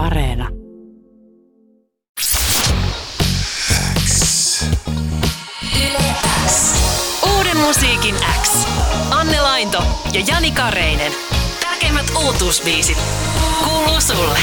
Areena. 0.00 0.48
Uuden 7.36 7.56
musiikin 7.56 8.14
X. 8.42 8.66
Anne 9.10 9.40
Lainto 9.40 9.82
ja 10.12 10.20
Jani 10.26 10.50
Kareinen. 10.50 11.12
Tärkeimmät 11.60 12.06
uutuusbiisit 12.24 12.98
kuuluu 13.64 14.00
sulle. 14.00 14.38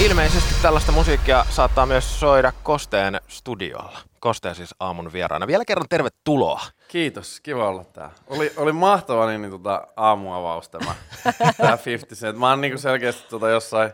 Ilmeisesti 0.00 0.54
tällaista 0.62 0.92
musiikkia 0.92 1.46
saattaa 1.50 1.86
myös 1.86 2.20
soida 2.20 2.52
Kosteen 2.62 3.20
studiolla. 3.28 3.98
Kosteen 4.20 4.54
siis 4.54 4.74
aamun 4.80 5.12
vieraana. 5.12 5.46
Vielä 5.46 5.64
kerran 5.64 5.88
tervetuloa. 5.88 6.60
Kiitos, 6.88 7.40
kiva 7.40 7.68
olla 7.68 7.84
tää. 7.84 8.10
Oli, 8.26 8.52
oli 8.56 8.72
mahtava 8.72 9.26
niin, 9.26 9.42
niin 9.42 9.52
tota, 9.52 9.86
aamuavaus 9.96 10.68
tämä, 10.78 10.94
tämä 11.56 11.78
50 11.86 12.14
Cent. 12.14 12.38
Mä 12.38 12.50
oon 12.50 12.60
niin 12.60 12.78
selkeästi 12.78 13.28
tota, 13.30 13.48
jossain 13.48 13.92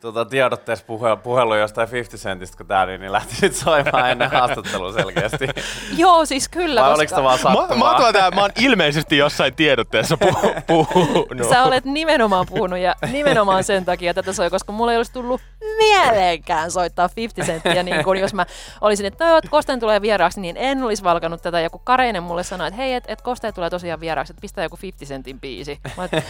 tota, 0.00 0.24
tiedotteessa 0.24 0.84
puhelu, 0.84 1.16
puhelu 1.16 1.54
jostain 1.54 1.90
50 1.90 2.28
Centistä, 2.28 2.56
kun 2.56 2.66
tää 2.66 2.86
niin, 2.86 3.00
niin 3.00 3.12
lähti 3.12 3.34
nyt 3.42 3.54
soimaan 3.54 4.10
ennen 4.10 4.30
haastattelua 4.30 4.92
selkeästi. 4.92 5.48
Joo, 6.02 6.24
siis 6.24 6.48
kyllä. 6.48 6.80
Vai 6.80 6.90
koska 6.90 7.16
oliko 7.16 7.22
vaan 7.22 7.38
Mä, 7.38 7.60
sattumaa? 7.60 7.98
mä, 7.98 8.04
oon 8.04 8.12
tää, 8.12 8.30
mä 8.30 8.40
oon 8.40 8.50
ilmeisesti 8.58 9.16
jossain 9.16 9.54
tiedotteessa 9.54 10.16
puhu, 10.16 10.54
puhunut. 10.66 11.48
Sä 11.48 11.62
olet 11.64 11.84
nimenomaan 11.84 12.46
puhunut 12.48 12.78
ja 12.78 12.94
nimenomaan 13.12 13.64
sen 13.64 13.84
takia 13.84 14.14
tätä 14.14 14.32
soi, 14.32 14.50
koska 14.50 14.72
mulla 14.72 14.92
ei 14.92 14.96
olisi 14.96 15.12
tullut 15.12 15.40
mieleenkään 15.78 16.70
soittaa 16.70 17.08
50 17.16 17.52
senttiä, 17.52 17.82
niin 17.82 18.04
kun 18.04 18.16
jos 18.16 18.34
mä 18.34 18.46
olisin, 18.80 19.06
että 19.06 19.30
no, 19.30 19.40
Kosten 19.50 19.80
tulee 19.80 20.02
vieraaksi, 20.02 20.40
niin 20.40 20.56
en 20.56 20.82
olisi 20.82 21.04
valkannut 21.04 21.42
tätä. 21.42 21.60
Joku 21.60 21.78
Kareinen 21.84 22.22
mulle 22.22 22.42
sanoi, 22.42 22.68
että 22.68 22.76
hei, 22.76 22.94
että 22.94 23.12
et 23.12 23.22
Koste 23.22 23.52
tulee 23.52 23.70
tosiaan 23.70 24.00
vieraaksi, 24.00 24.32
että 24.32 24.40
pistää 24.40 24.64
joku 24.64 24.78
50 24.82 25.14
sentin 25.14 25.40
biisi. 25.40 25.78
Mä 25.96 26.02
olet, 26.02 26.12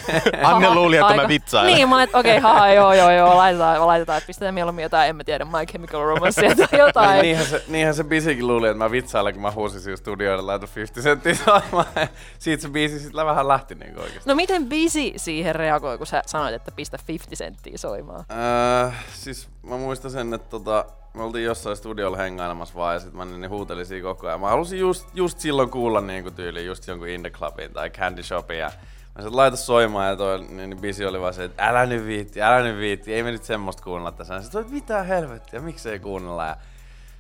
Anne 0.45 0.67
"Haha, 0.67 0.75
luuli, 0.75 0.97
että 0.97 1.07
mä 1.07 1.21
aika-" 1.21 1.29
vitsailen. 1.29 1.75
Niin, 1.75 1.89
mä 1.89 2.03
okei, 2.03 2.39
okay, 2.39 2.41
haha, 2.41 2.69
joo, 2.69 2.93
joo, 2.93 3.11
joo, 3.11 3.39
laitetaan, 3.59 3.87
laitetaan, 3.87 4.19
että 4.19 4.27
pistetään 4.27 4.55
mieluummin 4.55 4.83
jotain, 4.83 5.09
en 5.09 5.17
mä 5.17 5.25
tiedä, 5.25 5.45
My 5.45 5.67
Chemical 5.71 6.05
Romance 6.05 6.55
tai 6.55 6.79
jotain. 6.79 7.07
Niin, 7.17 7.23
niinhän, 7.23 7.47
se, 7.47 7.65
niinhän 7.69 7.95
se 7.95 8.05
bisikin 8.05 8.47
luuli, 8.47 8.69
että 8.69 8.79
mä 8.79 8.91
vitsailen, 8.91 9.33
kun 9.33 9.43
mä 9.43 9.51
huusin 9.51 9.81
siinä 9.81 9.97
studioilla 9.97 10.47
laitan 10.47 10.69
50 10.77 11.09
Centtiä 11.09 11.35
soimaan. 11.45 11.87
Siitä 12.39 12.63
se 12.63 12.69
biisi 12.69 13.01
sitten 13.01 13.27
vähän 13.27 13.49
lähti 13.49 13.75
niin 13.75 13.99
oikeasti. 13.99 14.29
No 14.29 14.35
miten 14.35 14.67
Bisi 14.67 15.13
siihen 15.17 15.55
reagoi, 15.55 15.99
kun 15.99 16.07
sä 16.07 16.23
sanoit, 16.27 16.55
että 16.55 16.73
pistä 16.73 16.99
50 17.09 17.37
senttiä 17.37 17.79
soimaan? 17.79 18.25
Öö, 18.31 18.91
siis 19.15 19.49
mä 19.63 19.77
muistan 19.77 20.11
sen, 20.11 20.35
että 20.35 20.51
tota, 20.51 20.85
me 21.15 21.23
oltiin 21.23 21.45
jossain 21.45 21.77
studiolla 21.77 22.17
hengailemassa 22.17 22.75
vaan 22.75 22.95
ja 22.95 23.01
sit 23.01 23.13
mä 23.13 23.25
niin 23.25 23.51
huutelin 23.51 23.87
siinä 23.87 24.03
koko 24.03 24.27
ajan. 24.27 24.41
Mä 24.41 24.49
halusin 24.49 24.79
just, 24.79 25.09
just 25.15 25.39
silloin 25.39 25.71
kuulla 25.71 26.01
niin 26.01 26.35
tyyli 26.35 26.67
just 26.67 26.87
jonkun 26.87 27.09
Indie 27.09 27.31
Clubin 27.31 27.73
tai 27.73 27.91
Candy 27.91 28.23
Shopin 28.23 28.59
ja 28.59 28.71
mä 29.17 29.23
sanoin, 29.23 29.37
laita 29.37 29.57
soimaan 29.57 30.09
ja 30.09 30.17
toi 30.17 30.39
niin, 30.39 30.71
niin 30.71 30.81
bisi 30.81 31.07
oli 31.07 31.21
vaan 31.21 31.35
se, 31.35 31.45
että 31.45 31.69
älä 31.69 31.87
nyt 31.87 32.07
viitti, 32.07 32.43
älä 32.43 32.63
nyt 32.63 32.79
viitti, 32.79 33.15
ei 33.15 33.23
me 33.23 33.31
nyt 33.31 33.45
semmoista 33.45 33.83
kuunnella 33.83 34.13
tässä. 34.13 34.35
Mä 34.35 34.41
sanoin, 34.41 34.73
mitä 34.73 35.03
helvettiä, 35.03 35.61
miksei 35.61 35.99
kuunnella. 35.99 36.47
Ja 36.47 36.57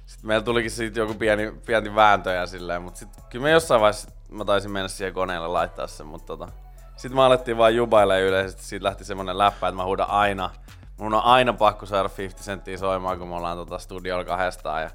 sitten 0.07 0.27
meillä 0.27 0.45
tulikin 0.45 0.71
siitä 0.71 0.99
joku 0.99 1.15
pieni, 1.15 1.53
pieni 1.67 1.95
vääntö 1.95 2.31
ja 2.31 2.47
silleen, 2.47 2.83
mutta 2.83 2.99
sitten 2.99 3.25
kyllä 3.31 3.43
me 3.43 3.51
jossain 3.51 3.81
vaiheessa 3.81 4.11
mä 4.29 4.45
taisin 4.45 4.71
mennä 4.71 4.89
siihen 4.89 5.15
koneelle 5.15 5.49
laittaa 5.49 5.87
sen, 5.87 6.07
mutta 6.07 6.27
tota, 6.27 6.49
sitten 6.97 7.17
me 7.17 7.23
alettiin 7.23 7.57
vaan 7.57 7.77
jubailemaan 7.77 8.23
yleisesti, 8.23 8.65
siitä 8.65 8.85
lähti 8.85 9.05
semmonen 9.05 9.39
läppä, 9.39 9.69
että 9.69 9.77
mä 9.77 9.85
huudan 9.85 10.11
aina, 10.11 10.51
mun 10.99 11.15
on 11.15 11.23
aina 11.23 11.53
pakko 11.53 11.87
saada 11.87 12.11
50 12.19 12.45
senttiä 12.45 12.79
soimaan, 12.79 13.19
kun 13.19 13.29
me 13.29 13.35
ollaan 13.35 13.57
tota 13.57 13.79
studiolla 13.79 14.25
kahdestaan 14.25 14.83
ja 14.83 14.91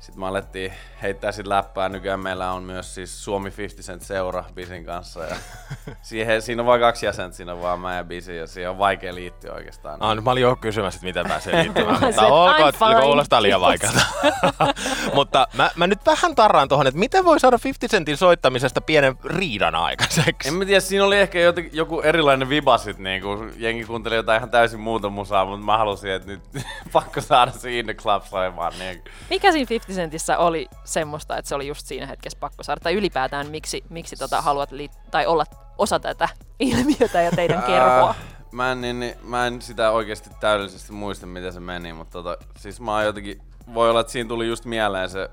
sitten 0.00 0.20
me 0.20 0.26
alettiin 0.26 0.72
heittää 1.02 1.32
sit 1.32 1.46
läppää. 1.46 1.88
Nykyään 1.88 2.20
meillä 2.20 2.52
on 2.52 2.62
myös 2.62 2.94
siis 2.94 3.24
Suomi 3.24 3.52
50 3.58 3.92
Cent 3.92 4.02
seura 4.02 4.44
Bisin 4.54 4.84
kanssa. 4.84 5.24
Ja 5.24 5.36
siihen, 6.02 6.42
siinä 6.42 6.62
on 6.62 6.66
vain 6.66 6.80
kaksi 6.80 7.06
jäsentä, 7.06 7.36
siinä 7.36 7.52
on 7.52 7.62
vaan 7.62 7.80
mä 7.80 7.96
ja 7.96 8.04
Bisi 8.04 8.36
ja 8.36 8.46
siihen 8.46 8.70
on 8.70 8.78
vaikea 8.78 9.14
liittyä 9.14 9.52
oikeastaan. 9.52 10.02
Ah, 10.02 10.14
nyt 10.14 10.24
mä 10.24 10.30
olin 10.30 10.42
jo 10.42 10.56
kysymässä, 10.56 10.98
että 10.98 11.06
miten 11.06 11.26
pääsee 11.28 11.56
liittymään, 11.62 12.00
Mä 12.00 12.06
mutta 12.06 12.26
olkoon, 12.26 12.68
että 12.68 13.00
kuulostaa 13.00 13.42
liian 13.42 13.60
vaikealta. 13.60 14.00
mutta 15.14 15.48
mä, 15.54 15.70
mä, 15.76 15.86
nyt 15.86 16.06
vähän 16.06 16.34
tarraan 16.34 16.68
tuohon, 16.68 16.86
että 16.86 17.00
miten 17.00 17.24
voi 17.24 17.40
saada 17.40 17.58
50 17.64 17.96
Centin 17.96 18.16
soittamisesta 18.16 18.80
pienen 18.80 19.16
riidan 19.24 19.74
aikaiseksi? 19.74 20.48
En 20.48 20.54
mä 20.54 20.64
tiedä, 20.64 20.80
siinä 20.80 21.04
oli 21.04 21.18
ehkä 21.18 21.40
jotenkin, 21.40 21.76
joku 21.76 22.00
erilainen 22.00 22.48
viba 22.48 22.78
sit, 22.78 22.98
niin 22.98 23.22
kuin 23.22 23.52
jengi 23.56 23.84
kuunteli 23.84 24.14
jotain 24.14 24.36
ihan 24.36 24.50
täysin 24.50 24.80
muuta 24.80 25.08
musaa, 25.08 25.44
mutta 25.44 25.66
mä 25.66 25.78
halusin, 25.78 26.10
että 26.10 26.28
nyt 26.28 26.42
pakko 26.92 27.20
saada 27.20 27.50
se 27.50 27.78
In 27.78 27.84
The 27.84 27.94
Club 27.94 28.24
soimaan. 28.24 28.72
Niin. 28.78 29.02
Mikä 29.30 29.52
siinä 29.52 29.66
50 29.70 29.89
Centissä 29.94 30.38
oli 30.38 30.68
semmoista, 30.84 31.36
että 31.36 31.48
se 31.48 31.54
oli 31.54 31.66
just 31.66 31.86
siinä 31.86 32.06
hetkessä 32.06 32.38
pakko 32.40 32.62
saada? 32.62 32.80
Tai 32.80 32.94
ylipäätään 32.94 33.46
miksi, 33.50 33.84
miksi 33.88 34.16
tota 34.16 34.42
haluat 34.42 34.72
liit- 34.72 35.10
tai 35.10 35.26
olla 35.26 35.44
osa 35.78 36.00
tätä 36.00 36.28
ilmiötä 36.58 37.22
ja 37.22 37.30
teidän 37.30 37.62
kerhoa? 37.62 38.14
Mä, 38.52 38.72
en, 38.72 38.80
niin, 38.80 39.00
niin, 39.00 39.14
mä 39.22 39.46
en 39.46 39.62
sitä 39.62 39.90
oikeasti 39.90 40.30
täydellisesti 40.40 40.92
muista, 40.92 41.26
miten 41.26 41.52
se 41.52 41.60
meni, 41.60 41.92
mutta 41.92 42.12
tota, 42.22 42.36
siis 42.58 42.80
mä 42.80 42.92
oon 42.94 43.04
jotenkin, 43.04 43.42
voi 43.74 43.90
olla, 43.90 44.00
että 44.00 44.12
siinä 44.12 44.28
tuli 44.28 44.48
just 44.48 44.64
mieleen 44.64 45.10
se, 45.10 45.28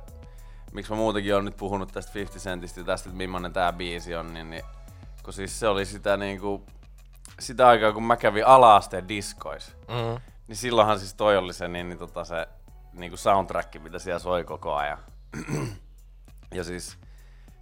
miksi 0.73 0.91
mä 0.91 0.96
muutenkin 0.97 1.35
oon 1.35 1.46
nyt 1.46 1.57
puhunut 1.57 1.91
tästä 1.91 2.13
50 2.13 2.50
Centistä 2.50 2.79
ja 2.79 2.84
tästä, 2.84 3.09
että 3.09 3.17
millainen 3.17 3.53
tää 3.53 3.73
biisi 3.73 4.16
on, 4.16 4.34
niin, 4.34 4.50
niin 4.50 4.63
kun 5.23 5.34
siis 5.34 5.59
se 5.59 5.67
oli 5.67 5.85
sitä 5.85 6.17
niinku, 6.17 6.66
sitä 7.40 7.67
aikaa, 7.67 7.91
kun 7.91 8.03
mä 8.03 8.17
kävin 8.17 8.46
ala-asteen 8.46 9.07
diskois, 9.07 9.75
Mm. 9.88 10.22
niin 10.47 10.56
silloinhan 10.56 11.00
siis 11.00 11.13
toi 11.13 11.38
oli 11.38 11.53
se, 11.53 11.67
niin, 11.67 11.90
niin 11.90 12.00
tota 12.00 12.25
se 12.25 12.47
niinku 12.97 13.18
soundtrack, 13.18 13.84
mitä 13.84 14.00
siellä 14.00 14.19
soi 14.19 14.44
koko 14.44 14.74
ajan. 14.74 14.97
ja 16.58 16.63
siis 16.63 16.97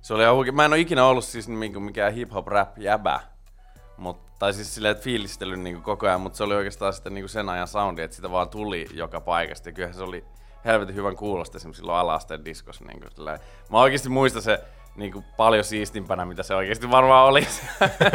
se 0.01 0.13
oli 0.13 0.23
ihan. 0.23 0.56
Mä 0.56 0.66
en 0.66 0.73
ole 0.73 0.79
ikinä 0.79 1.06
ollut 1.06 1.25
siis 1.25 1.47
niinku 1.47 1.79
mikään 1.79 2.13
hip-hop 2.13 2.47
rap 2.47 2.78
jäbä. 2.78 3.19
Mut, 3.97 4.38
tai 4.40 4.53
siis 4.53 4.75
silleen, 4.75 4.91
että 4.91 5.03
fiilistely 5.03 5.57
niinku 5.57 5.81
koko 5.81 6.07
ajan, 6.07 6.22
mutta 6.22 6.38
se 6.38 6.44
oli 6.44 6.56
oikeastaan 6.56 6.94
sitten 6.94 7.13
niinku 7.13 7.28
sen 7.28 7.50
ajan 7.50 7.68
soundi, 7.68 8.01
että 8.01 8.16
sitä 8.16 8.31
vaan 8.31 8.50
tuli 8.50 8.88
joka 8.94 9.22
paikasta. 9.22 9.69
Ja 9.69 9.73
kyllähän 9.73 9.96
se 9.96 10.03
oli 10.03 10.25
helvetin 10.66 10.96
hyvän 10.96 11.16
kuulosta 11.16 11.57
esimerkiksi 11.57 11.79
silloin 11.79 11.97
ala-asteen 11.97 12.46
diskossa. 12.46 12.85
Niinku, 12.85 13.07
silleen. 13.16 13.40
Mä 13.72 13.79
oikeasti 13.79 14.09
muistan 14.09 14.41
se 14.41 14.63
niinku 14.95 15.23
paljon 15.38 15.63
siistimpänä, 15.63 16.25
mitä 16.25 16.44
se 16.44 16.56
oikeasti 16.56 16.91
varmaan 16.91 17.25
oli. 17.28 17.47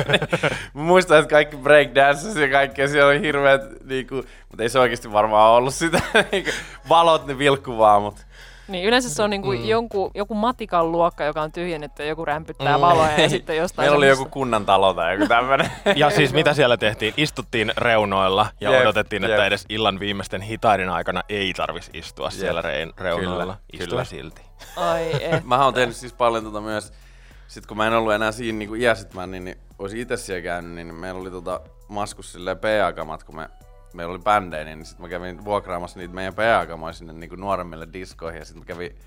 Muistan, 0.72 1.18
että 1.18 1.30
kaikki 1.30 1.56
breakdances 1.56 2.36
ja 2.36 2.48
kaikkea, 2.48 2.88
siellä 2.88 3.10
oli 3.10 3.20
hirveet, 3.20 3.62
niinku, 3.84 4.14
mutta 4.48 4.62
ei 4.62 4.68
se 4.68 4.78
oikeasti 4.78 5.12
varmaan 5.12 5.50
ollut 5.50 5.74
sitä. 5.74 6.00
Niinku, 6.32 6.50
valot 6.88 7.26
ne 7.26 7.38
vilkku 7.38 7.78
vaan, 7.78 8.02
mutta 8.02 8.22
Niin 8.68 8.84
yleensä 8.84 9.10
se 9.10 9.22
on 9.22 9.30
niinku 9.30 9.52
mm. 9.52 9.64
jonkun, 9.64 10.10
joku 10.14 10.34
matikan 10.34 10.92
luokka, 10.92 11.24
joka 11.24 11.42
on 11.42 11.52
tyhjennetty 11.52 12.02
ja 12.02 12.08
joku 12.08 12.24
rämpyttää 12.24 12.76
Mm. 12.76 12.80
valoja 12.80 13.20
ja 13.20 13.28
sitten 13.38 13.56
jostain 13.56 13.84
meillä 13.84 13.96
oli 13.96 14.08
joku 14.08 14.24
kunnan 14.24 14.66
talo 14.66 14.94
tai 14.94 15.14
joku 15.14 15.26
tämmönen. 15.28 15.70
Ja 15.96 16.10
siis 16.10 16.32
mitä 16.32 16.54
siellä 16.54 16.76
tehtiin? 16.76 17.14
Istuttiin 17.16 17.72
reunoilla 17.76 18.46
ja 18.60 18.70
Jep, 18.70 18.80
odotettiin, 18.80 19.24
että 19.24 19.36
jep. 19.36 19.46
edes 19.46 19.66
illan 19.68 20.00
viimeisten 20.00 20.42
hitaiden 20.42 20.90
aikana 20.90 21.22
ei 21.28 21.52
tarvis 21.52 21.90
istua 21.94 22.30
siellä 22.30 22.62
rein, 22.62 22.92
reunoilla. 22.98 23.44
Kyllä, 23.44 23.56
Istua 23.72 23.86
kyllä. 23.88 24.04
silti. 24.04 24.49
Ai 24.76 25.24
et. 25.24 25.44
Mä 25.44 25.64
oon 25.64 25.74
tehnyt 25.74 25.96
siis 25.96 26.12
paljon 26.12 26.44
tota 26.44 26.60
myös, 26.60 26.92
sit 27.48 27.66
kun 27.66 27.76
mä 27.76 27.86
en 27.86 27.92
ollut 27.92 28.12
enää 28.12 28.32
siinä 28.32 28.58
niinku 28.58 28.74
iässä, 28.74 29.02
että 29.02 29.14
mä 29.14 29.26
niin, 29.26 29.44
niin 29.44 29.58
olisin 29.78 30.00
itse 30.00 30.16
siellä 30.16 30.42
käynyt, 30.42 30.72
niin 30.72 30.94
meillä 30.94 31.20
oli 31.20 31.30
tota 31.30 31.60
maskus 31.88 32.32
silleen 32.32 32.58
PA-kamat, 32.58 33.24
kun 33.24 33.36
me, 33.36 33.48
meillä 33.94 34.10
oli 34.10 34.18
bändejä, 34.18 34.64
niin 34.64 34.84
sit 34.86 34.98
mä 34.98 35.08
kävin 35.08 35.44
vuokraamassa 35.44 35.98
niitä 35.98 36.14
meidän 36.14 36.34
PA-kamoja 36.34 36.92
sinne 36.92 37.12
niinku 37.12 37.36
nuoremmille 37.36 37.88
diskoihin 37.92 38.38
ja 38.38 38.44
sit 38.44 38.56
mä 38.56 38.64
kävin 38.64 38.98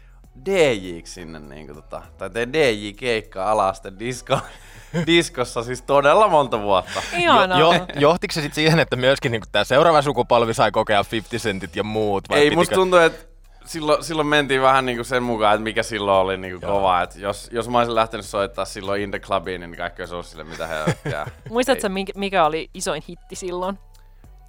DJiksi 0.45 1.13
sinne 1.13 1.39
niinku 1.39 1.73
tota, 1.73 2.01
tai 2.17 2.29
tein 2.29 2.53
DJ-keikkaa 2.53 3.51
ala-asteen 3.51 3.99
disko, 3.99 4.39
diskossa 5.07 5.63
siis 5.63 5.81
todella 5.81 6.27
monta 6.27 6.61
vuotta. 6.61 7.01
Ihanaa. 7.17 7.59
Jo, 7.59 7.73
johtiko 7.95 8.31
se 8.33 8.41
sitten 8.41 8.55
siihen, 8.55 8.79
että 8.79 8.95
myöskin 8.95 9.31
niin 9.31 9.43
tämä 9.51 9.63
seuraava 9.63 10.01
sukupolvi 10.01 10.53
sai 10.53 10.71
kokea 10.71 11.05
50 11.11 11.43
centit 11.49 11.75
ja 11.75 11.83
muut? 11.83 12.29
Vai 12.29 12.37
Ei, 12.37 12.45
pitikö- 12.45 12.59
musta 12.59 12.75
tuntuu, 12.75 12.99
että 12.99 13.32
silloin, 13.65 14.03
silloin 14.03 14.27
mentiin 14.27 14.61
vähän 14.61 14.85
niinku 14.85 15.03
sen 15.03 15.23
mukaan, 15.23 15.53
että 15.53 15.63
mikä 15.63 15.83
silloin 15.83 16.21
oli 16.21 16.37
niinku 16.37 16.65
Joo. 16.65 16.75
kova. 16.75 17.01
Et 17.01 17.15
jos, 17.15 17.49
jos 17.51 17.69
mä 17.69 17.77
olisin 17.77 17.95
lähtenyt 17.95 18.25
soittaa 18.25 18.65
silloin 18.65 19.01
In 19.01 19.11
The 19.11 19.19
Clubiin, 19.19 19.61
niin 19.61 19.77
kaikki 19.77 20.01
olisi 20.01 20.13
ollut 20.13 20.25
sille, 20.25 20.43
mitä 20.43 20.67
he 20.67 20.75
jää. 21.11 21.31
Muistatko 21.49 21.89
mikä, 21.89 22.13
mikä 22.15 22.45
oli 22.45 22.69
isoin 22.73 23.03
hitti 23.09 23.35
silloin? 23.35 23.79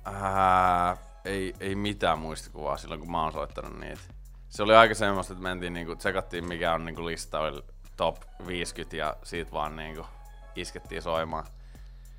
Ää, 0.05 0.97
ei, 1.25 1.55
ei 1.61 1.75
mitään 1.75 2.19
muistikuvaa 2.19 2.77
silloin, 2.77 3.01
kun 3.01 3.11
mä 3.11 3.22
oon 3.22 3.33
soittanut 3.33 3.81
niitä. 3.81 4.01
Se 4.49 4.63
oli 4.63 4.75
aika 4.75 4.95
semmoista, 4.95 5.33
että 5.33 5.43
mentiin 5.43 5.72
niinku, 5.72 5.97
tsekattiin 5.97 6.49
mikä 6.49 6.75
on 6.75 6.84
niinku 6.84 7.07
lista, 7.07 7.41
oli 7.41 7.63
top 7.97 8.17
50 8.47 8.97
ja 8.97 9.17
siitä 9.22 9.53
vaan 9.53 9.77
niinku 9.77 10.07
iskettiin 10.57 11.03
soimaan. 11.03 11.45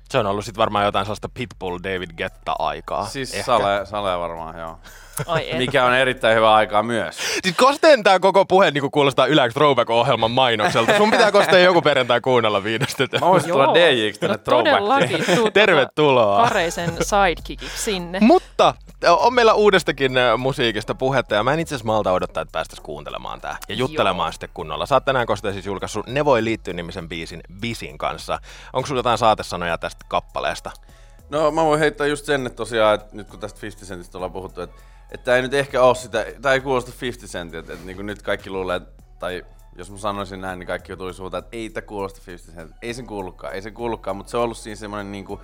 Se 0.08 0.18
on 0.18 0.26
ollut 0.26 0.44
sitten 0.44 0.60
varmaan 0.60 0.84
jotain 0.84 1.04
sellaista 1.04 1.28
Pitbull 1.28 1.78
David 1.82 2.10
Getta-aikaa. 2.16 3.06
Siis 3.06 3.34
ehkä. 3.34 3.44
sale, 3.44 3.86
sale 3.86 4.18
varmaan, 4.18 4.58
joo. 4.58 4.78
Et. 5.46 5.58
Mikä 5.58 5.84
on 5.84 5.94
erittäin 5.94 6.36
hyvä 6.36 6.54
aikaa 6.54 6.82
myös. 6.82 7.16
Siis 7.16 7.56
Kosteen 7.56 8.02
tää 8.02 8.18
koko 8.18 8.44
puhe 8.44 8.70
niin 8.70 8.90
kuulostaa 8.90 9.26
Yläks 9.26 9.54
Throwback-ohjelman 9.54 10.30
mainokselta. 10.30 10.96
Sun 10.96 11.10
pitää 11.10 11.32
Kosteen 11.32 11.64
joku 11.64 11.82
perjantai 11.82 12.20
kuunnella 12.20 12.64
viidestä. 12.64 13.06
Mä 13.20 13.26
voisin 13.26 13.50
tulla 13.50 13.74
DJiksi 13.74 14.20
tänne 14.20 14.36
no 14.36 14.38
throwbackiin. 14.38 15.36
tuu 15.36 15.50
Tervetuloa. 15.50 16.42
Kareisen 16.42 16.90
sidekickiksi 17.02 17.82
sinne. 17.82 18.18
Mutta 18.20 18.74
on 19.08 19.34
meillä 19.34 19.54
uudestakin 19.54 20.12
musiikista 20.38 20.94
puhetta 20.94 21.34
ja 21.34 21.42
mä 21.42 21.52
en 21.52 21.60
itse 21.60 21.74
asiassa 21.74 21.86
malta 21.86 22.12
odottaa, 22.12 22.42
että 22.42 22.52
päästäisiin 22.52 22.84
kuuntelemaan 22.84 23.40
tää 23.40 23.56
ja 23.68 23.74
juttelemaan 23.74 24.26
Joo. 24.26 24.32
sitten 24.32 24.50
kunnolla. 24.54 24.86
Sä 24.86 24.94
oot 24.94 25.04
tänään 25.04 25.26
Kosteen 25.26 25.54
siis 25.54 25.66
julkaissut 25.66 26.06
Ne 26.06 26.24
voi 26.24 26.44
liittyä 26.44 26.74
nimisen 26.74 27.08
biisin 27.08 27.40
Bisin 27.60 27.98
kanssa. 27.98 28.38
Onko 28.72 28.86
sulla 28.86 28.98
jotain 28.98 29.18
saatesanoja 29.18 29.78
tästä 29.78 30.04
kappaleesta? 30.08 30.70
No 31.30 31.50
mä 31.50 31.64
voin 31.64 31.80
heittää 31.80 32.06
just 32.06 32.24
sen, 32.24 32.46
että 32.46 32.56
tosiaan, 32.56 32.94
että 32.94 33.16
nyt 33.16 33.28
kun 33.28 33.40
tästä 33.40 33.62
50 33.62 33.92
Centistä 33.94 34.18
ollaan 34.18 34.32
puhuttu, 34.32 34.60
että, 34.60 34.82
että 35.10 35.36
ei 35.36 35.42
nyt 35.42 35.54
ehkä 35.54 35.82
ole 35.82 35.94
sitä, 35.94 36.26
tai 36.42 36.54
ei 36.54 36.60
kuulosta 36.60 36.92
50 37.00 37.38
Centiltä, 37.38 37.58
että, 37.58 37.72
että 37.72 37.86
niin 37.86 37.96
kuin 37.96 38.06
nyt 38.06 38.22
kaikki 38.22 38.50
luulee, 38.50 38.80
tai 39.18 39.44
jos 39.76 39.90
mä 39.90 39.96
sanoisin 39.96 40.40
näin, 40.40 40.58
niin 40.58 40.66
kaikki 40.66 40.96
tuli 40.96 41.14
suuta, 41.14 41.38
että 41.38 41.56
ei 41.56 41.70
tämä 41.70 41.86
kuulosta 41.86 42.20
50 42.26 42.62
Cent. 42.62 42.82
Ei 42.82 42.94
sen 42.94 43.06
kuulukaan, 43.06 43.54
ei 43.54 43.62
sen 43.62 43.74
kuulukaan, 43.74 44.16
mutta 44.16 44.30
se 44.30 44.36
on 44.36 44.42
ollut 44.42 44.58
siinä 44.58 44.76
semmoinen 44.76 45.12
niin 45.12 45.24
kuin, 45.24 45.40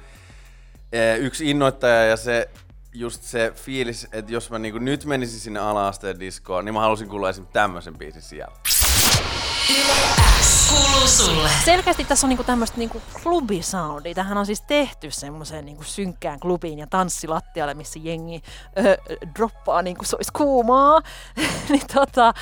yksi 1.19 1.51
innoittaja 1.51 2.05
ja 2.05 2.17
se 2.17 2.49
just 2.93 3.23
se 3.23 3.53
fiilis, 3.55 4.09
että 4.13 4.33
jos 4.33 4.51
mä 4.51 4.59
niinku 4.59 4.79
nyt 4.79 5.05
menisin 5.05 5.41
sinne 5.41 5.61
ala-asteen 5.61 6.21
diskoon, 6.21 6.65
niin 6.65 6.75
mä 6.75 6.81
halusin 6.81 7.09
kuulla 7.09 7.31
esimerkiksi 7.31 7.53
tämmöisen 7.53 7.99
biisin 7.99 8.23
siellä. 8.23 8.57
Kuuluu 10.73 11.09
sulle. 11.09 11.49
Selkeästi 11.65 12.05
tässä 12.05 12.27
on 12.27 12.29
niinku 12.29 12.45
tämmöistä 12.45 12.79
niinku 12.79 13.03
klubisoundia. 13.23 14.15
Tähän 14.15 14.39
on 14.39 14.47
siis 14.47 14.61
tehty 14.61 15.11
semmoiseen 15.11 15.65
niinku 15.65 15.83
synkkään 15.83 16.41
klubiin 16.41 16.79
ja 16.79 16.87
tanssilattialle, 16.87 17.75
missä 17.75 18.01
jengi 18.03 18.43
ö, 18.79 18.97
droppaa 19.39 19.83
niinku 19.83 20.05
se 20.05 20.17
olisi 20.17 20.33
kuumaa. 20.33 21.01
niin 21.69 21.83
tota, 21.95 22.35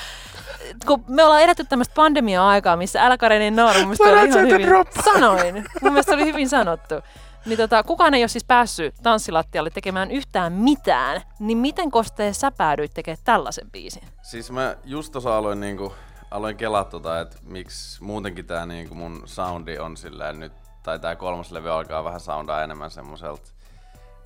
kun 0.87 1.05
me 1.09 1.25
ollaan 1.25 1.43
edetty 1.43 1.65
tämmöistä 1.65 1.94
pandemia-aikaa, 1.94 2.77
missä 2.77 3.06
älkäreinen 3.06 3.56
nauru, 3.56 3.79
mun 3.79 3.88
mielestä 3.88 4.05
oli 4.05 4.29
ihan 4.29 4.49
hyvin... 4.49 4.69
Sanoin. 5.05 5.55
Mun 5.82 5.93
mielestä 5.93 6.15
oli 6.15 6.25
hyvin 6.25 6.49
sanottu. 6.49 6.94
Niin 7.47 7.56
tota, 7.56 7.82
kukaan 7.82 8.15
ei 8.15 8.23
ole 8.23 8.29
siis 8.29 8.44
päässyt 8.44 8.94
tanssilattialle 9.03 9.71
tekemään 9.71 10.11
yhtään 10.11 10.53
mitään, 10.53 11.23
niin 11.38 11.59
miten 11.59 11.91
Kosteen 11.91 12.35
sä 12.35 12.50
päädyit 12.50 12.94
tekemään 12.94 13.23
tällaisen 13.25 13.71
biisin? 13.71 14.03
Siis 14.23 14.50
mä 14.50 14.77
just 14.85 15.12
tuossa 15.12 15.38
aloin 15.38 15.61
niinku, 15.61 15.93
aloin 16.31 16.56
kelaa 16.56 16.85
tota, 16.85 17.21
että 17.21 17.37
miksi 17.43 18.05
muutenkin 18.05 18.47
tää 18.47 18.67
niinku 18.67 18.94
mun 18.94 19.23
soundi 19.25 19.79
on 19.79 19.97
silleen 19.97 20.41
nyt, 20.41 20.53
tai 20.82 20.99
tää 20.99 21.17
kolmas 21.17 21.53
levy 21.53 21.71
alkaa 21.71 22.05
vähän 22.05 22.21
soundaa 22.21 22.62
enemmän 22.62 22.91
semmoiselta. 22.91 23.50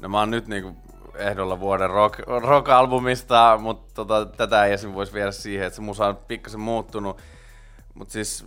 No 0.01 0.09
mä 0.09 0.19
oon 0.19 0.31
nyt 0.31 0.47
niinku 0.47 0.77
ehdolla 1.15 1.61
vuoden 1.61 1.91
rock, 1.91 2.19
rock-albumista, 2.27 3.59
mutta 3.61 3.95
tota, 3.95 4.27
tätä 4.27 4.65
ei 4.65 4.73
esim. 4.73 4.95
voisi 4.95 5.13
viedä 5.13 5.31
siihen, 5.31 5.67
että 5.67 5.77
se 5.77 5.83
musa 5.83 6.07
on 6.07 6.17
pikkasen 6.17 6.61
muuttunut. 6.61 7.21
Mutta 7.95 8.13
siis 8.13 8.47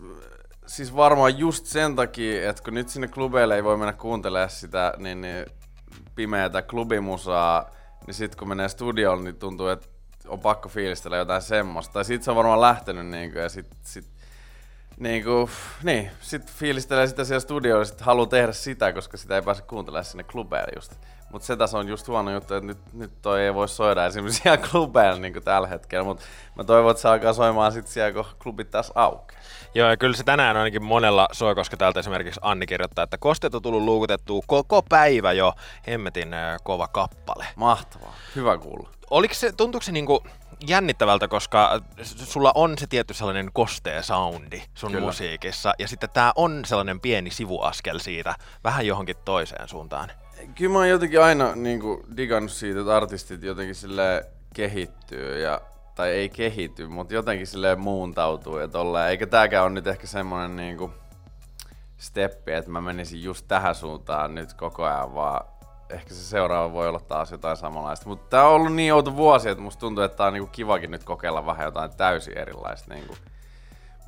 siis 0.67 0.95
varmaan 0.95 1.37
just 1.37 1.65
sen 1.65 1.95
takia, 1.95 2.49
että 2.49 2.63
kun 2.63 2.73
nyt 2.73 2.89
sinne 2.89 3.07
klubeille 3.07 3.55
ei 3.55 3.63
voi 3.63 3.77
mennä 3.77 3.93
kuuntelemaan 3.93 4.49
sitä 4.49 4.93
niin, 4.97 5.21
niin 5.21 5.45
pimeätä 6.15 6.61
klubimusaa, 6.61 7.71
niin 8.07 8.13
sitten 8.13 8.39
kun 8.39 8.47
menee 8.47 8.69
studiolle, 8.69 9.23
niin 9.23 9.35
tuntuu, 9.35 9.67
että 9.67 9.87
on 10.27 10.39
pakko 10.39 10.69
fiilistellä 10.69 11.17
jotain 11.17 11.41
semmoista. 11.41 11.93
Tai 11.93 12.05
sit 12.05 12.23
se 12.23 12.31
on 12.31 12.37
varmaan 12.37 12.61
lähtenyt 12.61 13.05
niin 13.05 13.31
kuin, 13.31 13.41
ja 13.41 13.49
sit, 13.49 13.67
sit 13.81 14.05
niin 14.99 15.23
kuin, 15.23 15.49
niin, 15.83 16.11
sit 16.21 16.51
fiilistelee 16.51 17.07
sitä 17.07 17.23
siellä 17.23 17.39
studioilla, 17.39 17.85
sit 17.85 18.01
haluaa 18.01 18.27
tehdä 18.27 18.51
sitä, 18.51 18.93
koska 18.93 19.17
sitä 19.17 19.35
ei 19.35 19.41
pääse 19.41 19.61
kuuntelemaan 19.61 20.05
sinne 20.05 20.23
klubeille 20.23 20.71
just. 20.75 20.95
Mutta 21.31 21.45
se 21.45 21.55
tässä 21.55 21.77
on 21.77 21.87
just 21.87 22.07
huono 22.07 22.31
juttu, 22.31 22.53
että 22.53 22.67
nyt, 22.67 22.93
nyt 22.93 23.11
toi 23.21 23.41
ei 23.41 23.53
voi 23.53 23.67
soida 23.67 24.05
esimerkiksi 24.05 24.41
siellä 24.41 24.67
klubeilla 24.71 25.19
niin 25.19 25.43
tällä 25.43 25.67
hetkellä, 25.67 26.03
mutta 26.03 26.23
mä 26.55 26.63
toivon, 26.63 26.91
että 26.91 27.01
se 27.01 27.07
alkaa 27.07 27.33
soimaan 27.33 27.71
sitten 27.71 27.93
siellä, 27.93 28.11
kun 28.11 28.25
klubit 28.43 28.71
taas 28.71 28.91
aukeaa. 28.95 29.41
Joo, 29.75 29.89
ja 29.89 29.97
kyllä 29.97 30.17
se 30.17 30.23
tänään 30.23 30.57
ainakin 30.57 30.83
monella 30.83 31.27
soi, 31.31 31.55
koska 31.55 31.77
täältä 31.77 31.99
esimerkiksi 31.99 32.39
Anni 32.43 32.65
kirjoittaa, 32.65 33.03
että 33.03 33.17
kosteet 33.17 33.55
on 33.55 33.61
tullut 33.61 33.83
luukutettua 33.83 34.41
koko 34.47 34.81
päivä 34.89 35.31
jo. 35.31 35.53
Hemmetin 35.87 36.33
äh, 36.33 36.57
kova 36.63 36.87
kappale. 36.87 37.45
Mahtavaa. 37.55 38.13
Hyvä 38.35 38.57
kuulla. 38.57 38.89
Oliko 39.09 39.33
se, 39.33 39.51
tuntuuko 39.51 39.83
se 39.83 39.91
niinku 39.91 40.23
jännittävältä, 40.67 41.27
koska 41.27 41.81
sulla 42.03 42.51
on 42.55 42.77
se 42.77 42.87
tietty 42.87 43.13
sellainen 43.13 43.49
kostea 43.53 44.01
soundi 44.01 44.63
sun 44.73 44.91
Kyllä. 44.91 45.05
musiikissa, 45.05 45.73
ja 45.79 45.87
sitten 45.87 46.09
tää 46.09 46.31
on 46.35 46.65
sellainen 46.65 46.99
pieni 46.99 47.31
sivuaskel 47.31 47.99
siitä 47.99 48.35
vähän 48.63 48.87
johonkin 48.87 49.15
toiseen 49.25 49.67
suuntaan. 49.67 50.11
Kyllä 50.55 50.71
mä 50.71 50.77
oon 50.77 50.89
jotenkin 50.89 51.23
aina 51.23 51.55
niin 51.55 51.79
kuin, 51.79 52.03
digannut 52.17 52.51
siitä, 52.51 52.79
että 52.79 52.97
artistit 52.97 53.43
jotenkin 53.43 53.75
sille 53.75 54.25
kehittyy 54.53 55.39
ja 55.39 55.61
tai 55.95 56.09
ei 56.09 56.29
kehity, 56.29 56.87
mutta 56.87 57.13
jotenkin 57.13 57.47
sille 57.47 57.75
muuntautuu 57.75 58.57
ja 58.57 58.67
tolleen. 58.67 59.09
Eikä 59.09 59.27
tääkään 59.27 59.63
ole 59.63 59.73
nyt 59.73 59.87
ehkä 59.87 60.07
semmonen 60.07 60.55
niinku 60.55 60.91
steppi, 61.97 62.51
että 62.51 62.71
mä 62.71 62.81
menisin 62.81 63.23
just 63.23 63.45
tähän 63.47 63.75
suuntaan 63.75 64.35
nyt 64.35 64.53
koko 64.53 64.83
ajan, 64.83 65.13
vaan 65.13 65.45
ehkä 65.89 66.13
se 66.13 66.23
seuraava 66.23 66.73
voi 66.73 66.87
olla 66.87 66.99
taas 66.99 67.31
jotain 67.31 67.57
samanlaista. 67.57 68.09
Mutta 68.09 68.29
tää 68.29 68.47
on 68.47 68.55
ollut 68.55 68.73
niin 68.73 68.93
outo 68.93 69.15
vuosi, 69.15 69.49
että 69.49 69.63
musta 69.63 69.79
tuntuu, 69.79 70.03
että 70.03 70.17
tää 70.17 70.27
on 70.27 70.33
niinku 70.33 70.49
kivakin 70.51 70.91
nyt 70.91 71.03
kokeilla 71.03 71.45
vähän 71.45 71.65
jotain 71.65 71.91
täysin 71.97 72.37
erilaista. 72.37 72.93
Niinku. 72.93 73.15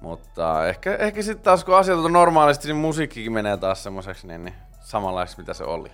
Mutta 0.02 0.68
ehkä, 0.68 0.96
ehkä 0.96 1.22
sitten 1.22 1.44
taas 1.44 1.64
kun 1.64 1.78
asiat 1.78 2.00
on 2.00 2.14
normaalisti, 2.14 2.68
niin 2.68 2.76
musiikkikin 2.76 3.32
menee 3.32 3.58
taas 3.58 3.84
semmoiseksi 3.84 4.28
niin, 4.28 4.44
niin 4.46 4.56
samanlaiseksi, 4.82 5.42
mitä 5.42 5.54
se 5.54 5.64
oli. 5.64 5.92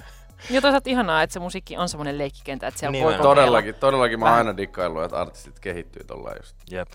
Ja 0.50 0.62
toisaalta 0.62 0.90
ihanaa, 0.90 1.24
että 1.24 1.34
se 1.34 1.40
musiikki 1.40 1.78
on 1.78 1.90
semmoinen 1.90 2.18
leikkikenttä, 2.18 2.68
että 2.68 2.80
siellä 2.80 2.92
niin 2.92 3.04
voi 3.04 3.14
Todellakin, 3.14 3.76
todellakin 3.76 4.20
mä 4.20 4.26
oon 4.26 4.34
aina 4.34 4.58
dikkaillut, 4.58 5.04
että 5.04 5.22
artistit 5.22 5.60
kehittyy 5.60 6.04
tollaan 6.04 6.36
just. 6.40 6.56
Jep. 6.72 6.88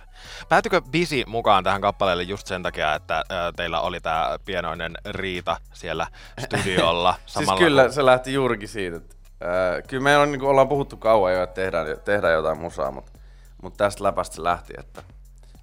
Päätykö 0.49 0.81
Bisi 0.81 1.25
mukaan 1.27 1.65
tähän 1.65 1.81
kappaleelle 1.81 2.23
just 2.23 2.47
sen 2.47 2.63
takia, 2.63 2.95
että 2.95 3.17
äh, 3.17 3.25
teillä 3.57 3.81
oli 3.81 4.01
tämä 4.01 4.39
pienoinen 4.45 4.95
riita 5.05 5.57
siellä 5.73 6.07
studiolla? 6.39 7.15
siis 7.27 7.51
kyllä, 7.59 7.83
kun... 7.83 7.93
se 7.93 8.05
lähti 8.05 8.33
juurikin 8.33 8.69
siitä, 8.69 8.97
että 8.97 9.17
äh, 9.45 9.83
kyllä 9.89 10.03
me 10.03 10.19
on, 10.19 10.33
niin 10.33 10.43
ollaan 10.43 10.69
puhuttu 10.69 10.97
kauan 10.97 11.33
jo, 11.33 11.43
että 11.43 11.55
tehdään, 11.55 11.87
tehdään 12.05 12.35
jotain 12.35 12.59
musaa, 12.59 12.91
mutta, 12.91 13.13
mutta 13.63 13.85
tästä 13.85 14.05
läpästä 14.05 14.37
se 14.37 14.43
lähti, 14.43 14.73
että 14.79 15.03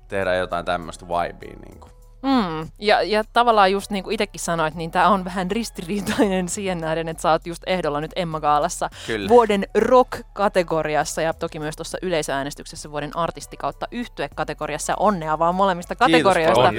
tehdään 0.08 0.38
jotain 0.38 0.66
tämmöistä 0.66 1.06
vibea. 1.08 1.60
Niin 1.66 1.80
kuin. 1.80 1.97
Mm. 2.24 2.68
Ja, 2.80 3.02
ja 3.02 3.24
tavallaan 3.34 3.72
just 3.72 3.92
niin 3.92 4.04
kuin 4.04 4.14
itsekin 4.14 4.40
sanoit, 4.40 4.76
niin 4.76 4.92
tämä 4.92 5.10
on 5.10 5.26
vähän 5.26 5.52
ristiriitainen 5.52 6.50
siihen 6.58 6.78
nähden, 6.78 7.08
että 7.08 7.22
sä 7.22 7.32
oot 7.32 7.48
just 7.48 7.64
ehdolla 7.66 8.02
nyt 8.02 8.12
Emma 8.16 8.40
Gaalassa 8.40 8.90
Kyllä. 9.08 9.30
vuoden 9.30 9.68
rock-kategoriassa 9.76 11.22
ja 11.22 11.34
toki 11.34 11.60
myös 11.60 11.76
tuossa 11.76 11.98
yleisöäänestyksessä 12.02 12.92
vuoden 12.92 13.18
artisti 13.18 13.58
kautta 13.58 13.88
yhtye-kategoriassa. 13.92 14.94
Onnea 15.00 15.40
vaan 15.40 15.56
molemmista 15.56 15.96
kategorioista. 15.96 16.74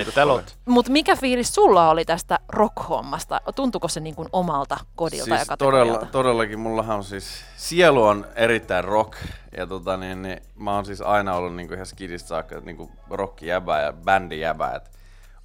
Mutta 0.65 0.93
mikä 0.93 1.17
fiilis 1.17 1.55
sulla 1.55 1.91
oli 1.91 2.05
tästä 2.05 2.39
rock-hommasta? 2.49 3.41
Tuntuuko 3.55 3.89
se 3.89 4.01
niin 4.01 4.15
kuin 4.15 4.29
omalta 4.33 4.77
kodilta 4.97 5.25
siis 5.25 5.41
ja 5.41 5.47
kategorialta? 5.47 5.93
Todella, 5.93 6.13
todellakin, 6.13 6.59
mullahan 6.59 6.97
on 6.97 7.05
siis, 7.05 7.45
sielu 7.57 8.03
on 8.03 8.27
erittäin 8.35 8.85
rock 8.85 9.15
ja 9.57 9.67
tota 9.67 9.97
niin, 9.97 10.23
niin 10.23 10.43
mä 10.57 10.75
oon 10.75 10.87
siis 10.87 11.01
aina 11.01 11.35
ollut 11.35 11.55
niin 11.55 11.69
kuin 11.69 11.77
ihan 11.77 11.87
skidistä 11.87 12.29
saakka 12.29 12.61
niin 12.61 12.77
kuin 12.77 12.91
rock-jäbä 13.11 13.81
ja 13.81 13.93
bändi-jäbä. 13.93 14.73
Et 14.77 14.98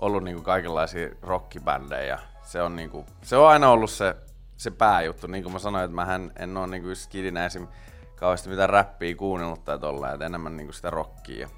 ollut 0.03 0.23
niinku 0.23 0.41
kaikenlaisia 0.41 1.09
rockibändejä. 1.21 2.19
Se 2.43 2.61
on, 2.61 2.75
niinku, 2.75 3.05
se 3.21 3.37
on 3.37 3.49
aina 3.49 3.69
ollut 3.69 3.91
se, 3.91 4.15
se 4.57 4.71
pääjuttu. 4.71 5.27
Niin 5.27 5.43
kuin 5.43 5.53
mä 5.53 5.59
sanoin, 5.59 5.85
että 5.85 5.95
mä 5.95 6.19
en 6.35 6.57
ole 6.57 6.67
niinku 6.67 6.95
skidinä 6.95 7.45
esim. 7.45 7.67
kauheasti 8.15 8.49
mitään 8.49 8.69
räppiä 8.69 9.15
kuunnellut 9.15 9.65
tai 9.65 9.79
tolleen, 9.79 10.13
että 10.13 10.25
enemmän 10.25 10.57
niinku 10.57 10.73
sitä 10.73 10.89
rockia. 10.89 11.49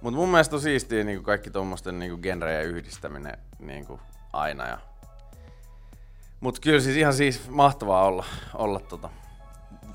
Mutta 0.00 0.18
mun 0.18 0.28
mielestä 0.28 0.56
on 0.56 0.62
siistiä 0.62 1.04
niinku 1.04 1.24
kaikki 1.24 1.50
tuommoisten 1.50 1.98
niinku 1.98 2.18
genrejen 2.18 2.66
yhdistäminen 2.66 3.38
niinku 3.58 4.00
aina. 4.32 4.66
Ja... 4.66 4.78
Mut 6.40 6.60
kyllä 6.60 6.80
siis 6.80 6.96
ihan 6.96 7.14
siis 7.14 7.50
mahtavaa 7.50 8.04
olla, 8.04 8.24
olla 8.54 8.80
tota 8.80 9.10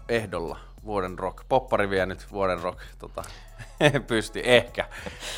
ehdolla 0.10 0.60
vuoden 0.86 1.20
rock. 1.20 1.46
Poppari 1.50 1.90
vie 1.90 2.06
nyt 2.06 2.32
vuoden 2.32 2.62
rock 2.62 2.80
tota, 3.00 3.24
Pysti, 4.08 4.42
ehkä. 4.44 4.86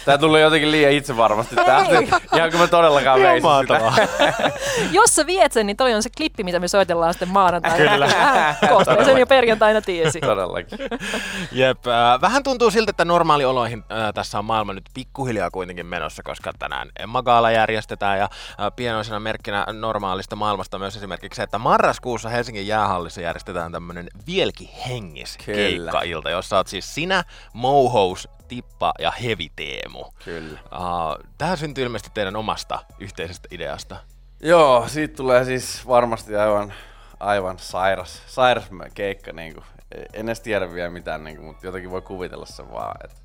Tää 0.05 0.17
tuli 0.17 0.41
jotenkin 0.41 0.71
liian 0.71 0.91
itsevarmasti 0.91 1.55
tästä. 1.55 2.19
Ihan 2.35 2.51
kuin 2.51 2.61
mä 2.61 2.67
todellakaan 2.67 3.19
veisin 3.19 3.49
Jos 4.91 5.15
sä 5.15 5.25
viet 5.25 5.51
sen, 5.51 5.67
niin 5.67 5.77
toi 5.77 5.93
on 5.93 6.03
se 6.03 6.09
klippi, 6.17 6.43
mitä 6.43 6.59
me 6.59 6.67
soitellaan 6.67 7.13
sitten 7.13 7.29
maanantaina. 7.29 7.91
Kyllä. 7.91 8.07
Kohta 8.69 9.05
sen 9.05 9.17
jo 9.17 9.27
perjantaina 9.27 9.81
tiesi. 9.81 10.21
Todellakin. 10.21 10.79
Jep. 11.51 11.87
Äh, 11.87 12.21
vähän 12.21 12.43
tuntuu 12.43 12.71
siltä, 12.71 12.89
että 12.89 13.05
normaalioloihin 13.05 13.83
äh, 13.91 14.13
tässä 14.13 14.39
on 14.39 14.45
maailma 14.45 14.73
nyt 14.73 14.89
pikkuhiljaa 14.93 15.51
kuitenkin 15.51 15.85
menossa, 15.85 16.23
koska 16.23 16.51
tänään 16.59 16.89
Emma 16.99 17.23
Gaala 17.23 17.51
järjestetään 17.51 18.19
ja 18.19 18.23
äh, 18.23 18.71
pienoisena 18.75 19.19
merkkinä 19.19 19.65
normaalista 19.73 20.35
maailmasta 20.35 20.79
myös 20.79 20.97
esimerkiksi 20.97 21.37
se, 21.37 21.43
että 21.43 21.57
marraskuussa 21.57 22.29
Helsingin 22.29 22.67
jäähallissa 22.67 23.21
järjestetään 23.21 23.71
tämmöinen 23.71 24.07
Vielki 24.27 24.71
hengis 24.89 25.37
keikka-ilta, 25.45 26.29
jossa 26.29 26.57
oot 26.57 26.67
siis 26.67 26.95
sinä, 26.95 27.23
Mohous, 28.15 28.29
Tippa 28.47 28.93
ja 28.99 29.11
Hevi 29.11 29.51
Teemu. 29.55 30.03
Kyllä. 30.25 30.59
Uh, 30.71 31.25
tähän 31.37 31.57
syntyy 31.57 31.83
ilmeisesti 31.83 32.11
teidän 32.13 32.35
omasta 32.35 32.79
yhteisestä 32.99 33.47
ideasta. 33.51 33.97
Joo, 34.39 34.87
siitä 34.87 35.15
tulee 35.15 35.45
siis 35.45 35.87
varmasti 35.87 36.35
aivan, 36.35 36.73
aivan 37.19 37.59
sairas, 37.59 38.21
sairas 38.27 38.69
keikka. 38.93 39.33
Niin 39.33 39.53
kuin. 39.53 39.63
En 40.13 40.29
edes 40.29 40.39
tiedä 40.39 40.73
vielä 40.73 40.89
mitään, 40.89 41.23
niin 41.23 41.35
kuin, 41.35 41.45
mutta 41.45 41.65
jotenkin 41.65 41.91
voi 41.91 42.01
kuvitella 42.01 42.45
sen 42.45 42.71
vaan. 42.71 42.95
Että 43.03 43.17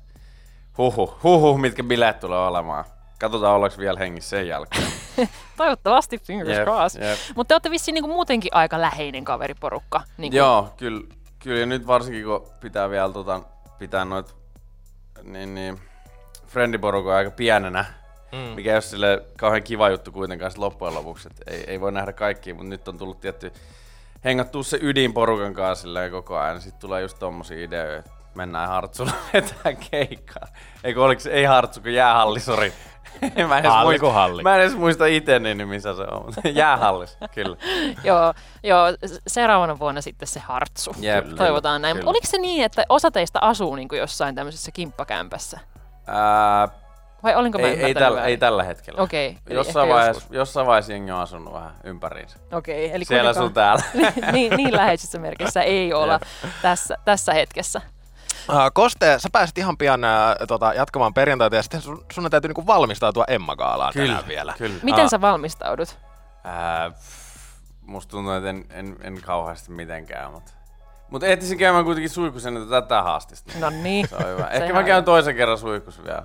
huhu, 0.77 1.17
huhu, 1.23 1.57
mitkä 1.57 1.83
bileet 1.83 2.19
tulee 2.19 2.39
olemaan. 2.39 2.85
Katsotaan, 3.19 3.55
ollaanko 3.55 3.77
vielä 3.77 3.99
hengissä 3.99 4.29
sen 4.29 4.47
jälkeen. 4.47 4.87
Toivottavasti, 5.57 6.17
fingers 6.17 6.49
yep, 6.49 6.63
crossed. 6.63 7.03
Yep. 7.03 7.19
Mutta 7.35 7.47
te 7.47 7.53
olette 7.53 7.71
vissiin 7.71 7.93
niin 7.93 8.03
kuin 8.03 8.13
muutenkin 8.13 8.55
aika 8.55 8.81
läheinen 8.81 9.25
kaveriporukka. 9.25 10.01
Niin 10.17 10.31
kuin. 10.31 10.37
Joo, 10.37 10.73
kyllä, 10.77 11.07
kyllä. 11.39 11.59
Ja 11.59 11.65
nyt 11.65 11.87
varsinkin, 11.87 12.25
kun 12.25 12.47
pitää 12.59 12.89
vielä 12.89 13.13
tota, 13.13 13.41
pitää 13.79 14.05
noit 14.05 14.40
niin, 15.23 15.55
niin 15.55 15.79
friendiporukka 16.47 17.15
aika 17.15 17.31
pienenä, 17.31 17.85
mm. 18.31 18.37
mikä 18.37 18.69
ei 18.69 18.75
ole 18.75 18.81
sille 18.81 19.23
kauhean 19.37 19.63
kiva 19.63 19.89
juttu 19.89 20.11
kuitenkaan 20.11 20.51
loppujen 20.57 20.93
lopuksi. 20.93 21.27
Et 21.27 21.41
ei, 21.47 21.63
ei 21.67 21.81
voi 21.81 21.91
nähdä 21.91 22.13
kaikkia, 22.13 22.55
mutta 22.55 22.69
nyt 22.69 22.87
on 22.87 22.97
tullut 22.97 23.19
tietty 23.19 23.53
hengattua 24.23 24.63
se 24.63 24.79
ydinporukan 24.81 25.53
kanssa 25.53 25.87
koko 26.11 26.37
ajan. 26.37 26.61
Sitten 26.61 26.81
tulee 26.81 27.01
just 27.01 27.19
tommosia 27.19 27.63
ideoita, 27.63 27.97
että 27.99 28.11
mennään 28.35 28.69
Hartsulla 28.69 29.11
vetää 29.33 29.73
keikkaa. 29.91 30.47
Eikö 30.83 31.03
oliks, 31.03 31.25
ei 31.25 31.43
Hartsu, 31.43 31.81
kun 31.81 31.93
jäähalli, 31.93 32.39
sori. 32.39 32.73
Mä, 33.47 33.57
en 33.57 33.65
Halli 33.65 33.85
muista, 33.85 33.99
kuin 34.05 34.13
halli. 34.13 34.43
mä 34.43 34.55
en 34.55 34.61
edes 34.61 34.75
muista 34.75 35.05
itse, 35.05 35.39
niin 35.39 35.67
missä 35.67 35.95
se 35.95 36.01
on. 36.01 36.33
Jäähallis, 36.53 37.17
kyllä. 37.35 37.57
joo, 38.03 38.33
joo, 38.63 38.85
seuraavana 39.27 39.79
vuonna 39.79 40.01
sitten 40.01 40.27
se 40.27 40.39
hartsu. 40.39 40.95
Jep, 40.99 41.25
Toivotaan 41.37 41.81
näin. 41.81 41.97
kyllä. 41.97 42.09
Oliko 42.09 42.27
se 42.27 42.37
niin, 42.37 42.63
että 42.65 42.83
osa 42.89 43.11
teistä 43.11 43.39
asuu 43.41 43.75
niin 43.75 43.87
jossain 43.91 44.35
tämmöisessä 44.35 44.71
kimppakämpässä? 44.71 45.59
Ää, 46.07 46.67
Vai 47.23 47.35
olinko 47.35 47.59
mä 47.59 47.67
ei, 47.67 47.83
ei, 47.83 47.95
väärin? 47.95 48.19
ei 48.19 48.37
tällä 48.37 48.63
hetkellä. 48.63 49.01
Okei, 49.01 49.37
eli 49.47 49.55
Jossain 49.55 49.89
vaiheessa, 49.89 50.27
jossain 50.29 50.67
vaiheessa 50.67 50.91
jengi 50.91 51.11
on 51.11 51.19
asunut 51.19 51.53
vähän 51.53 51.71
ympäriinsä. 51.83 52.37
Okei, 52.51 52.91
eli 52.95 53.05
Siellä 53.05 53.33
sun 53.33 53.53
täällä. 53.53 53.83
niin, 54.31 54.57
niin 54.57 54.75
läheisissä 54.75 55.19
merkissä 55.19 55.61
ei 55.61 55.93
olla 55.93 56.19
tässä, 56.61 56.97
tässä 57.05 57.33
hetkessä. 57.33 57.81
Uh, 58.49 58.55
Koste, 58.73 59.19
sä 59.19 59.29
pääsit 59.31 59.57
ihan 59.57 59.77
pian 59.77 60.01
uh, 60.03 60.47
tota, 60.47 60.73
jatkamaan 60.73 61.13
perjantaita 61.13 61.55
ja 61.55 61.61
sitten 61.61 61.81
sun, 61.81 62.05
sun 62.11 62.29
täytyy 62.31 62.47
niinku 62.47 62.67
valmistautua 62.67 63.25
Emma-gaalaan 63.27 63.93
Kyllä, 63.93 64.07
tänään 64.07 64.27
vielä. 64.27 64.53
kyllä. 64.57 64.75
Miten 64.83 65.03
Aa. 65.03 65.09
sä 65.09 65.21
valmistaudut? 65.21 65.97
Ää, 66.43 66.89
pff, 66.89 67.37
musta 67.81 68.11
tuntuu, 68.11 68.33
että 68.33 68.49
en, 68.49 68.65
en, 68.69 68.97
en 69.01 69.21
kauheasti 69.21 69.71
mitenkään, 69.71 70.31
mutta... 70.31 70.51
Mutta 71.09 71.27
ehtisin 71.27 71.57
käymään 71.57 71.85
kuitenkin 71.85 72.09
suihkusen 72.09 72.57
että 72.57 72.81
tätä 72.81 73.01
haastista. 73.01 73.53
No 73.59 73.69
niin. 73.69 74.07
Se 74.07 74.15
on 74.15 74.27
hyvä. 74.27 74.47
Ehkä 74.47 74.73
mä 74.73 74.83
käyn 74.83 74.97
on. 74.97 75.03
toisen 75.03 75.35
kerran 75.35 75.57
suihkus 75.57 76.03
vielä. 76.03 76.23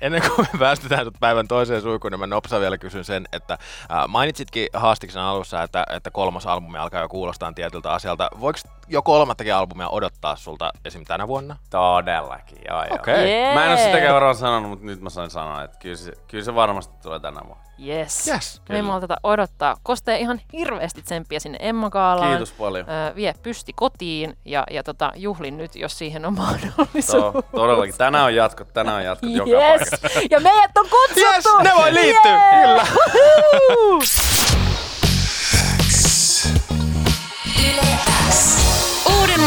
Ennen 0.00 0.22
kuin 0.22 0.48
me 0.52 0.58
päästetään 0.58 1.06
päivän 1.20 1.48
toiseen 1.48 1.82
suihkuun, 1.82 2.12
niin 2.12 2.20
mä 2.20 2.26
nopsa 2.26 2.60
vielä 2.60 2.78
kysyn 2.78 3.04
sen, 3.04 3.24
että 3.32 3.54
äh, 3.54 4.08
mainitsitkin 4.08 4.68
haastiksen 4.72 5.22
alussa, 5.22 5.62
että, 5.62 5.86
että 5.90 6.10
kolmas 6.10 6.46
albumi 6.46 6.78
alkaa 6.78 7.00
jo 7.02 7.08
kuulostaa 7.08 7.52
tietyltä 7.52 7.92
asialta. 7.92 8.30
Voiko 8.40 8.58
jo 8.90 9.02
kolmattakin 9.02 9.54
albumia 9.54 9.88
odottaa 9.88 10.36
sulta 10.36 10.70
esim. 10.84 11.04
tänä 11.04 11.28
vuonna? 11.28 11.56
Todellakin, 11.70 12.58
joo 12.68 12.84
joo. 12.84 12.94
Okei. 12.94 13.30
Jee. 13.30 13.54
Mä 13.54 13.64
en 13.64 13.70
ole 13.70 13.78
sitäkään 13.78 14.14
varmaan 14.14 14.34
sanonut, 14.34 14.70
mutta 14.70 14.86
nyt 14.86 15.00
mä 15.00 15.10
sain 15.10 15.30
sanoa, 15.30 15.62
että 15.62 15.78
kyllä 15.78 15.96
se, 15.96 16.12
kyllä 16.28 16.44
se 16.44 16.54
varmasti 16.54 16.94
tulee 17.02 17.20
tänä 17.20 17.40
vuonna. 17.46 17.64
Yes. 17.86 18.28
Yes, 18.28 18.62
Me 18.68 18.76
ei 18.76 18.82
malteta 18.82 19.16
odottaa. 19.22 19.76
Kostee 19.82 20.18
ihan 20.18 20.40
hirveästi 20.52 21.02
tsemppiä 21.02 21.40
sinne 21.40 21.58
Emma 21.60 21.90
Gaalaan. 21.90 22.30
Kiitos 22.30 22.52
paljon. 22.52 22.86
Ö, 22.90 23.14
vie 23.14 23.34
pysti 23.42 23.72
kotiin 23.72 24.36
ja, 24.44 24.64
ja 24.70 24.82
tota, 24.82 25.12
juhlin 25.16 25.56
nyt, 25.58 25.76
jos 25.76 25.98
siihen 25.98 26.24
on 26.24 26.34
To, 26.36 26.42
mahdollisuus. 26.42 27.44
todellakin. 27.54 27.94
Tänään 27.98 28.24
on 28.24 28.34
jatkot, 28.34 28.72
tänään 28.72 28.96
on 28.96 29.04
jatkot 29.04 29.30
joka 29.30 29.50
Yes! 29.50 29.90
paikassa. 29.90 30.20
Ja 30.30 30.40
meidät 30.40 30.76
on 30.78 30.86
kutsuttu! 30.90 31.20
Yes, 31.34 31.44
ne 31.62 31.72
voi 31.76 31.94
liittyä, 31.94 32.32
Jee! 32.32 32.66
kyllä. 32.66 32.86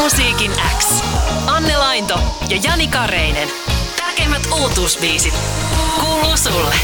musiikin 0.03 0.51
X. 0.77 1.03
Anne 1.47 1.77
Lainto 1.77 2.19
ja 2.49 2.59
Jani 2.63 2.87
Kareinen. 2.87 3.49
Tärkeimmät 3.95 4.47
uutuusbiisit 4.51 5.33
kuuluu 5.99 6.37
sulle. 6.37 6.75